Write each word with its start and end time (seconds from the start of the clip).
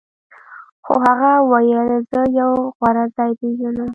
خو 0.85 0.93
هغه 1.05 1.31
وویل 1.51 1.89
زه 2.11 2.21
یو 2.39 2.51
غوره 2.77 3.05
ځای 3.15 3.31
پیژنم 3.39 3.89